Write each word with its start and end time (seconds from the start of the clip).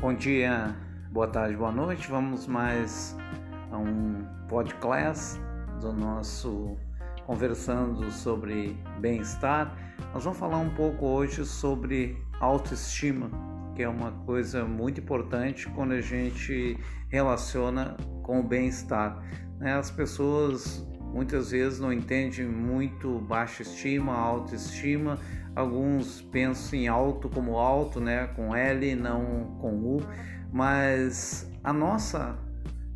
Bom 0.00 0.14
dia, 0.14 0.74
boa 1.12 1.28
tarde, 1.28 1.54
boa 1.54 1.70
noite. 1.70 2.08
Vamos 2.08 2.46
mais 2.46 3.14
a 3.70 3.76
um 3.76 4.26
podcast 4.48 5.38
do 5.78 5.92
nosso 5.92 6.74
conversando 7.26 8.10
sobre 8.10 8.74
bem-estar. 8.98 9.76
Nós 10.14 10.24
vamos 10.24 10.38
falar 10.38 10.56
um 10.56 10.70
pouco 10.70 11.04
hoje 11.04 11.44
sobre 11.44 12.16
autoestima, 12.40 13.30
que 13.76 13.82
é 13.82 13.88
uma 13.90 14.10
coisa 14.24 14.64
muito 14.64 15.02
importante 15.02 15.68
quando 15.68 15.92
a 15.92 16.00
gente 16.00 16.78
relaciona 17.10 17.94
com 18.22 18.40
o 18.40 18.42
bem-estar. 18.42 19.22
Né? 19.58 19.74
As 19.74 19.90
pessoas 19.90 20.82
muitas 21.12 21.50
vezes 21.50 21.78
não 21.78 21.92
entendem 21.92 22.46
muito 22.46 23.18
baixa 23.18 23.60
estima, 23.60 24.14
autoestima 24.16 25.18
Alguns 25.54 26.22
pensam 26.22 26.78
em 26.78 26.88
alto 26.88 27.28
como 27.28 27.58
alto, 27.58 28.00
né, 28.00 28.28
com 28.28 28.54
L, 28.54 28.94
não 28.94 29.56
com 29.60 29.72
U, 29.74 29.98
mas 30.52 31.50
a 31.62 31.72
nossa 31.72 32.38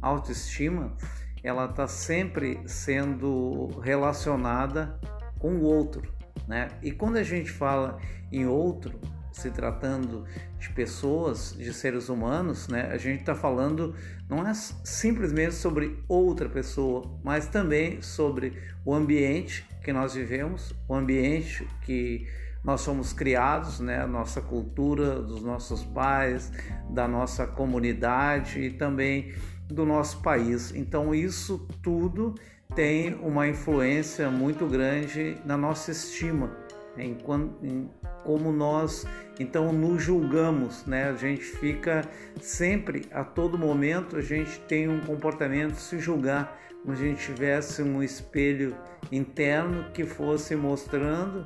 autoestima 0.01 0.97
ela 1.43 1.67
está 1.67 1.87
sempre 1.87 2.63
sendo 2.67 3.69
relacionada 3.81 4.99
com 5.39 5.57
o 5.57 5.63
outro, 5.63 6.11
né? 6.47 6.69
E 6.83 6.91
quando 6.91 7.17
a 7.17 7.23
gente 7.23 7.51
fala 7.51 7.99
em 8.31 8.47
outro, 8.47 8.99
se 9.33 9.51
tratando 9.51 10.25
de 10.59 10.71
pessoas, 10.71 11.55
de 11.59 11.73
seres 11.73 12.09
humanos, 12.09 12.69
né? 12.69 12.89
A 12.93 12.97
gente 12.97 13.21
está 13.21 13.35
falando 13.35 13.95
não 14.29 14.47
é 14.47 14.55
simplesmente 14.55 15.55
sobre 15.55 16.03
outra 16.09 16.49
pessoa, 16.49 17.19
mas 17.23 17.47
também 17.47 18.01
sobre 18.01 18.57
o 18.85 18.95
ambiente 18.95 19.67
que 19.83 19.93
nós 19.93 20.15
vivemos, 20.15 20.75
o 20.89 20.95
ambiente 20.95 21.67
que 21.83 22.27
nós 22.65 22.81
somos 22.81 23.13
criados, 23.13 23.81
né, 23.81 24.07
nossa 24.07 24.41
cultura, 24.41 25.21
dos 25.21 25.43
nossos 25.43 25.85
pais, 25.85 26.51
da 26.89 27.07
nossa 27.07 27.47
comunidade 27.47 28.59
e 28.59 28.71
também 28.71 29.35
do 29.69 29.85
nosso 29.85 30.21
país. 30.21 30.75
Então 30.75 31.15
isso 31.15 31.67
tudo 31.83 32.35
tem 32.75 33.15
uma 33.15 33.47
influência 33.49 34.31
muito 34.31 34.67
grande 34.67 35.37
na 35.45 35.57
nossa 35.57 35.91
estima, 35.91 36.57
em, 36.97 37.17
em 37.63 37.91
como 38.25 38.53
nós 38.53 39.07
então 39.39 39.73
nos 39.73 40.03
julgamos, 40.03 40.85
né? 40.87 41.11
A 41.11 41.15
gente 41.15 41.43
fica 41.43 42.09
sempre, 42.41 43.07
a 43.13 43.25
todo 43.25 43.59
momento, 43.59 44.17
a 44.17 44.21
gente 44.21 44.61
tem 44.61 44.89
um 44.89 45.01
comportamento 45.01 45.75
se 45.75 45.99
julgar, 45.99 46.57
como 46.83 46.97
se 46.97 47.03
a 47.03 47.07
gente 47.07 47.25
tivesse 47.25 47.83
um 47.83 48.03
espelho 48.03 48.77
interno 49.11 49.91
que 49.93 50.05
fosse 50.05 50.55
mostrando 50.55 51.45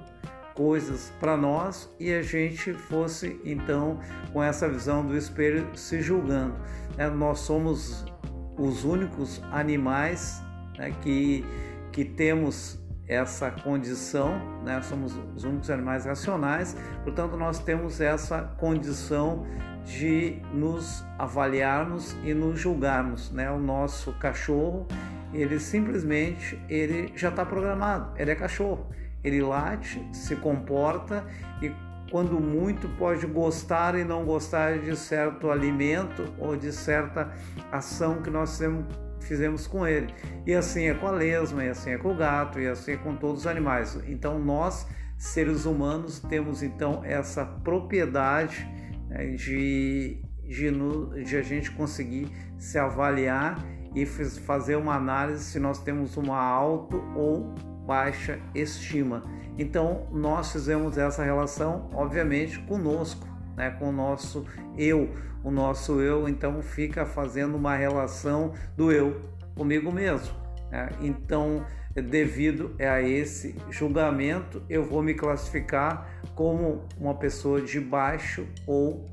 coisas 0.58 1.12
para 1.20 1.36
nós 1.36 1.88
e 2.00 2.12
a 2.12 2.20
gente 2.20 2.74
fosse 2.74 3.40
então 3.44 4.00
com 4.32 4.42
essa 4.42 4.68
visão 4.68 5.06
do 5.06 5.16
espelho 5.16 5.64
se 5.76 6.02
julgando. 6.02 6.56
Né? 6.96 7.08
Nós 7.08 7.38
somos 7.38 8.04
os 8.58 8.84
únicos 8.84 9.40
animais 9.52 10.42
né, 10.76 10.92
que, 11.00 11.44
que 11.92 12.04
temos 12.04 12.76
essa 13.06 13.52
condição, 13.52 14.36
né? 14.64 14.82
somos 14.82 15.16
os 15.36 15.44
únicos 15.44 15.70
animais 15.70 16.04
racionais, 16.04 16.76
portanto, 17.04 17.36
nós 17.36 17.60
temos 17.60 18.00
essa 18.00 18.42
condição 18.58 19.46
de 19.84 20.42
nos 20.52 21.06
avaliarmos 21.16 22.16
e 22.24 22.34
nos 22.34 22.58
julgarmos. 22.58 23.30
Né? 23.30 23.48
O 23.48 23.60
nosso 23.60 24.12
cachorro, 24.14 24.88
ele 25.32 25.60
simplesmente 25.60 26.60
ele 26.68 27.12
já 27.14 27.28
está 27.28 27.46
programado, 27.46 28.12
ele 28.20 28.32
é 28.32 28.34
cachorro 28.34 28.98
ele 29.22 29.40
late, 29.40 30.06
se 30.12 30.36
comporta 30.36 31.24
e 31.62 31.72
quando 32.10 32.40
muito 32.40 32.88
pode 32.96 33.26
gostar 33.26 33.98
e 33.98 34.04
não 34.04 34.24
gostar 34.24 34.78
de 34.78 34.96
certo 34.96 35.50
alimento 35.50 36.32
ou 36.38 36.56
de 36.56 36.72
certa 36.72 37.32
ação 37.70 38.22
que 38.22 38.30
nós 38.30 38.58
fizemos 39.20 39.66
com 39.66 39.86
ele. 39.86 40.12
E 40.46 40.54
assim 40.54 40.86
é 40.86 40.94
com 40.94 41.06
a 41.06 41.10
lesma, 41.10 41.64
e 41.64 41.68
assim 41.68 41.90
é 41.90 41.98
com 41.98 42.12
o 42.12 42.16
gato, 42.16 42.58
e 42.58 42.66
assim 42.66 42.92
é 42.92 42.96
com 42.96 43.14
todos 43.14 43.40
os 43.40 43.46
animais. 43.46 43.98
Então 44.06 44.38
nós, 44.38 44.86
seres 45.16 45.66
humanos, 45.66 46.20
temos 46.20 46.62
então 46.62 47.02
essa 47.04 47.44
propriedade 47.44 48.66
né, 49.08 49.26
de, 49.26 50.22
de, 50.44 51.24
de 51.24 51.36
a 51.36 51.42
gente 51.42 51.70
conseguir 51.72 52.28
se 52.56 52.78
avaliar 52.78 53.62
e 53.94 54.06
fazer 54.06 54.76
uma 54.76 54.94
análise 54.94 55.44
se 55.44 55.58
nós 55.58 55.82
temos 55.82 56.16
uma 56.16 56.38
auto 56.38 57.02
ou 57.16 57.54
baixa 57.88 58.38
estima. 58.54 59.24
Então, 59.58 60.06
nós 60.12 60.52
fizemos 60.52 60.98
essa 60.98 61.24
relação, 61.24 61.88
obviamente, 61.94 62.58
conosco, 62.60 63.26
né, 63.56 63.70
com 63.70 63.88
o 63.88 63.92
nosso 63.92 64.44
eu. 64.76 65.08
O 65.42 65.50
nosso 65.50 65.98
eu, 66.02 66.28
então, 66.28 66.60
fica 66.60 67.06
fazendo 67.06 67.56
uma 67.56 67.74
relação 67.74 68.52
do 68.76 68.92
eu 68.92 69.22
comigo 69.54 69.90
mesmo. 69.90 70.36
Né? 70.70 70.90
Então, 71.00 71.64
devido 71.94 72.76
a 72.78 73.00
esse 73.00 73.56
julgamento, 73.70 74.62
eu 74.68 74.84
vou 74.84 75.02
me 75.02 75.14
classificar 75.14 76.06
como 76.34 76.84
uma 77.00 77.14
pessoa 77.14 77.62
de 77.62 77.80
baixo 77.80 78.46
ou 78.66 79.08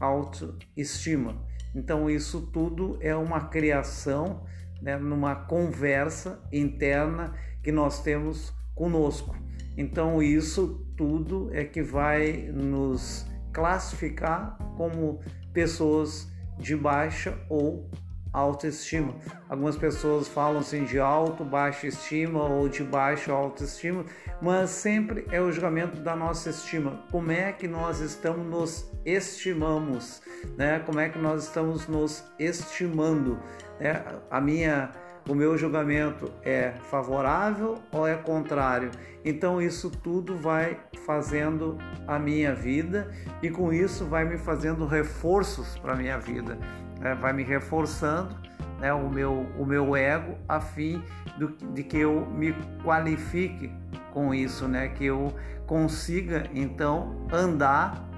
autoestima. 0.00 1.36
Então, 1.74 2.08
isso 2.08 2.40
tudo 2.40 2.96
é 3.02 3.14
uma 3.14 3.48
criação, 3.48 4.44
né, 4.84 4.98
numa 4.98 5.34
conversa 5.34 6.38
interna 6.52 7.32
que 7.62 7.72
nós 7.72 8.02
temos 8.02 8.52
conosco. 8.74 9.34
Então, 9.78 10.22
isso 10.22 10.86
tudo 10.94 11.48
é 11.52 11.64
que 11.64 11.82
vai 11.82 12.50
nos 12.52 13.26
classificar 13.50 14.58
como 14.76 15.20
pessoas 15.54 16.30
de 16.58 16.76
baixa 16.76 17.34
ou 17.48 17.90
autoestima. 18.34 19.14
Algumas 19.48 19.76
pessoas 19.76 20.26
falam 20.26 20.58
assim 20.58 20.84
de 20.84 20.98
alto, 20.98 21.44
baixa 21.44 21.86
estima 21.86 22.42
ou 22.42 22.68
de 22.68 22.82
baixa 22.82 23.32
autoestima, 23.32 24.04
mas 24.42 24.70
sempre 24.70 25.24
é 25.30 25.40
o 25.40 25.52
julgamento 25.52 26.00
da 26.00 26.16
nossa 26.16 26.50
estima. 26.50 27.04
Como 27.10 27.30
é 27.30 27.52
que 27.52 27.68
nós 27.68 28.00
estamos 28.00 28.46
nos 28.46 28.92
estimamos, 29.06 30.20
né? 30.58 30.80
Como 30.80 30.98
é 30.98 31.08
que 31.08 31.18
nós 31.18 31.44
estamos 31.44 31.86
nos 31.86 32.24
estimando? 32.38 33.38
É, 33.80 34.02
a 34.30 34.40
minha 34.40 34.90
o 35.28 35.34
meu 35.34 35.56
julgamento 35.56 36.30
é 36.42 36.72
favorável 36.90 37.78
ou 37.90 38.06
é 38.06 38.14
contrário. 38.14 38.90
Então 39.24 39.60
isso 39.60 39.90
tudo 39.90 40.36
vai 40.36 40.78
fazendo 41.06 41.78
a 42.06 42.18
minha 42.18 42.54
vida 42.54 43.10
e 43.42 43.48
com 43.48 43.72
isso 43.72 44.04
vai 44.04 44.24
me 44.24 44.36
fazendo 44.36 44.86
reforços 44.86 45.78
para 45.78 45.94
a 45.94 45.96
minha 45.96 46.18
vida, 46.18 46.58
né? 47.00 47.14
vai 47.14 47.32
me 47.32 47.42
reforçando 47.42 48.36
né, 48.78 48.92
o, 48.92 49.08
meu, 49.08 49.46
o 49.58 49.64
meu 49.64 49.96
ego 49.96 50.36
a 50.48 50.60
fim 50.60 51.02
do, 51.38 51.48
de 51.72 51.82
que 51.82 51.98
eu 51.98 52.26
me 52.26 52.54
qualifique 52.82 53.72
com 54.12 54.34
isso, 54.34 54.68
né, 54.68 54.88
que 54.88 55.06
eu 55.06 55.34
consiga 55.66 56.44
então 56.54 57.26
andar 57.32 58.08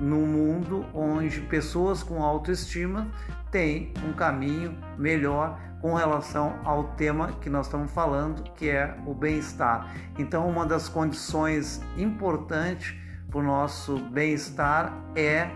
no 0.00 0.26
mundo 0.26 0.86
onde 0.94 1.40
pessoas 1.42 2.02
com 2.02 2.22
autoestima 2.22 3.06
têm 3.50 3.92
um 4.08 4.12
caminho 4.12 4.76
melhor 4.96 5.60
com 5.80 5.94
relação 5.94 6.58
ao 6.64 6.84
tema 6.94 7.32
que 7.40 7.50
nós 7.50 7.66
estamos 7.66 7.90
falando, 7.92 8.42
que 8.54 8.68
é 8.68 8.96
o 9.06 9.14
bem-estar. 9.14 9.92
Então, 10.18 10.48
uma 10.48 10.66
das 10.66 10.88
condições 10.88 11.82
importantes 11.96 12.94
para 13.30 13.40
o 13.40 13.42
nosso 13.42 13.98
bem-estar 14.10 14.92
é 15.14 15.50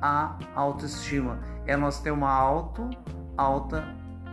a 0.00 0.38
autoestima. 0.54 1.40
É 1.66 1.76
nós 1.76 2.00
ter 2.00 2.10
uma 2.10 2.30
auto, 2.30 2.88
alta 3.36 3.84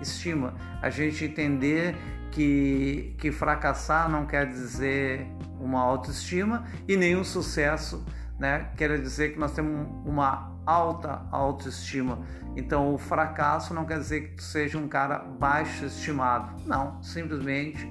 estima. 0.01 0.53
A 0.81 0.89
gente 0.89 1.25
entender 1.25 1.95
que, 2.31 3.15
que 3.17 3.31
fracassar 3.31 4.09
não 4.09 4.25
quer 4.25 4.47
dizer 4.47 5.25
uma 5.59 5.81
autoestima 5.81 6.65
e 6.87 6.95
nenhum 6.95 7.23
sucesso 7.23 8.05
né? 8.39 8.69
Quer 8.75 8.99
dizer 8.99 9.33
que 9.33 9.39
nós 9.39 9.51
temos 9.51 9.87
uma 10.05 10.55
alta 10.65 11.21
autoestima. 11.31 12.19
Então, 12.55 12.93
o 12.93 12.97
fracasso 12.97 13.73
não 13.73 13.85
quer 13.85 13.99
dizer 13.99 14.29
que 14.29 14.35
tu 14.35 14.43
seja 14.43 14.77
um 14.77 14.87
cara 14.87 15.19
baixo 15.19 15.85
estimado. 15.85 16.61
Não, 16.65 17.01
simplesmente 17.01 17.89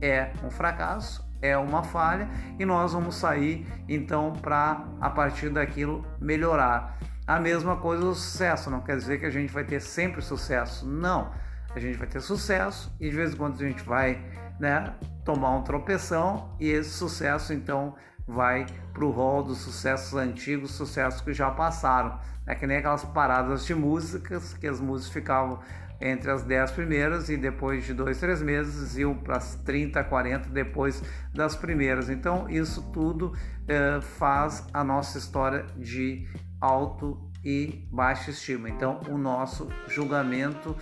é 0.00 0.32
um 0.42 0.50
fracasso, 0.50 1.26
é 1.40 1.56
uma 1.56 1.82
falha 1.82 2.28
e 2.58 2.64
nós 2.64 2.92
vamos 2.92 3.16
sair 3.16 3.66
então 3.88 4.32
para 4.32 4.84
a 5.00 5.10
partir 5.10 5.50
daquilo 5.50 6.04
melhorar. 6.20 6.98
A 7.26 7.40
mesma 7.40 7.76
coisa 7.76 8.04
o 8.04 8.14
sucesso, 8.14 8.70
não 8.70 8.80
quer 8.80 8.96
dizer 8.96 9.18
que 9.18 9.26
a 9.26 9.30
gente 9.30 9.52
vai 9.52 9.64
ter 9.64 9.80
sempre 9.80 10.22
sucesso. 10.22 10.86
Não. 10.86 11.32
A 11.74 11.80
gente 11.80 11.98
vai 11.98 12.06
ter 12.06 12.20
sucesso 12.20 12.94
e 12.98 13.10
de 13.10 13.16
vez 13.16 13.34
em 13.34 13.36
quando 13.36 13.54
a 13.54 13.68
gente 13.68 13.82
vai, 13.82 14.24
né, 14.58 14.94
tomar 15.24 15.50
um 15.50 15.62
tropeção 15.62 16.56
e 16.58 16.70
esse 16.70 16.90
sucesso 16.90 17.52
então 17.52 17.94
vai 18.26 18.66
para 18.92 19.04
o 19.04 19.10
rol 19.10 19.42
dos 19.42 19.58
sucessos 19.58 20.14
antigos, 20.14 20.72
sucessos 20.72 21.20
que 21.20 21.32
já 21.32 21.50
passaram. 21.50 22.18
É 22.46 22.54
que 22.54 22.66
nem 22.66 22.78
aquelas 22.78 23.04
paradas 23.04 23.64
de 23.66 23.74
músicas, 23.74 24.54
que 24.54 24.66
as 24.66 24.80
músicas 24.80 25.12
ficavam 25.12 25.60
entre 26.00 26.30
as 26.30 26.42
10 26.42 26.72
primeiras 26.72 27.28
e 27.28 27.36
depois 27.36 27.84
de 27.84 27.94
dois, 27.94 28.20
três 28.20 28.42
meses 28.42 28.96
iam 28.98 29.14
para 29.14 29.38
as 29.38 29.54
30, 29.56 30.04
40 30.04 30.50
depois 30.50 31.02
das 31.32 31.56
primeiras. 31.56 32.10
Então, 32.10 32.48
isso 32.50 32.82
tudo 32.92 33.32
eh, 33.66 34.00
faz 34.00 34.66
a 34.74 34.84
nossa 34.84 35.16
história 35.18 35.64
de 35.76 36.28
autoestima 36.60 37.26
e 37.46 37.86
baixa 37.92 38.32
estima. 38.32 38.68
Então, 38.68 39.00
o 39.08 39.16
nosso 39.16 39.68
julgamento 39.86 40.76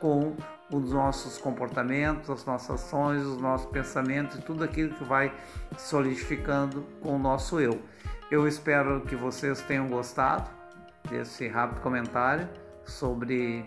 com 0.00 0.34
os 0.70 0.92
nossos 0.92 1.38
comportamentos, 1.38 2.28
as 2.28 2.44
nossas 2.44 2.82
ações, 2.82 3.22
os 3.22 3.38
nossos 3.38 3.70
pensamentos 3.70 4.38
e 4.38 4.42
tudo 4.42 4.64
aquilo 4.64 4.94
que 4.94 5.04
vai 5.04 5.32
solidificando 5.78 6.84
com 7.00 7.16
o 7.16 7.18
nosso 7.18 7.60
eu. 7.60 7.80
Eu 8.30 8.48
espero 8.48 9.02
que 9.02 9.14
vocês 9.14 9.62
tenham 9.62 9.86
gostado 9.88 10.50
desse 11.08 11.46
rápido 11.46 11.80
comentário 11.80 12.48
sobre 12.84 13.64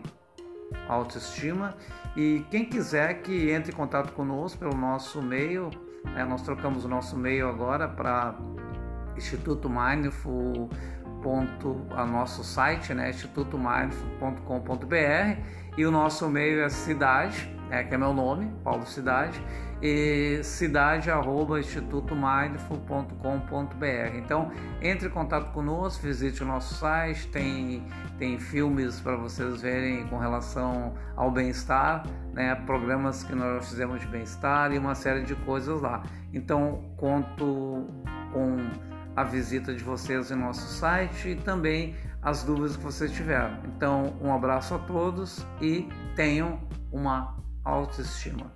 autoestima 0.87 1.75
e 2.15 2.45
quem 2.51 2.65
quiser 2.65 3.21
que 3.21 3.49
entre 3.51 3.71
em 3.71 3.75
contato 3.75 4.11
conosco 4.13 4.59
pelo 4.59 4.75
nosso 4.75 5.19
e-mail, 5.19 5.69
né, 6.03 6.25
nós 6.25 6.41
trocamos 6.41 6.83
o 6.83 6.89
nosso 6.89 7.15
e-mail 7.15 7.47
agora 7.47 7.87
para 7.87 8.35
Instituto 9.15 9.69
Mindful 9.69 10.69
ponto, 11.21 11.85
a 11.91 12.05
nosso 12.05 12.43
site, 12.43 12.93
né, 12.93 13.09
institutomindful.com.br 13.09 15.41
e 15.77 15.85
o 15.85 15.91
nosso 15.91 16.25
e-mail 16.25 16.63
é 16.63 16.69
cidade, 16.69 17.53
é, 17.69 17.83
que 17.83 17.93
é 17.93 17.97
meu 17.97 18.13
nome, 18.13 18.51
Paulo 18.63 18.85
Cidade, 18.85 19.43
e 19.81 20.41
cidade 20.43 21.09
arroba 21.09 21.57
institutomindful.com.br. 21.59 24.17
Então, 24.17 24.51
entre 24.81 25.07
em 25.07 25.11
contato 25.11 25.53
conosco, 25.53 26.03
visite 26.03 26.43
o 26.43 26.45
nosso 26.45 26.75
site, 26.75 27.27
tem, 27.27 27.85
tem 28.17 28.37
filmes 28.37 28.99
para 28.99 29.15
vocês 29.15 29.61
verem 29.61 30.05
com 30.07 30.17
relação 30.17 30.93
ao 31.15 31.31
bem-estar, 31.31 32.05
né, 32.33 32.55
programas 32.65 33.23
que 33.23 33.33
nós 33.33 33.69
fizemos 33.69 34.01
de 34.01 34.07
bem-estar 34.07 34.73
e 34.73 34.77
uma 34.77 34.95
série 34.95 35.23
de 35.23 35.35
coisas 35.35 35.81
lá. 35.81 36.03
Então, 36.33 36.83
conto 36.97 37.87
com 38.33 38.57
a 39.15 39.23
visita 39.23 39.73
de 39.73 39.83
vocês 39.83 40.31
em 40.31 40.35
nosso 40.35 40.67
site 40.67 41.29
e 41.29 41.35
também 41.35 41.95
as 42.21 42.43
dúvidas 42.43 42.75
que 42.77 42.83
vocês 42.83 43.11
tiveram. 43.11 43.57
Então, 43.65 44.15
um 44.21 44.33
abraço 44.33 44.75
a 44.75 44.79
todos 44.79 45.45
e 45.61 45.87
tenham 46.15 46.59
uma 46.91 47.37
autoestima. 47.63 48.51